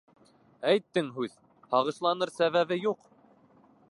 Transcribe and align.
Әйттең 0.71 1.11
һүҙ! 1.17 1.35
һағышланыр 1.75 2.33
сәбәбе 2.39 2.79
юҡ. 2.87 3.09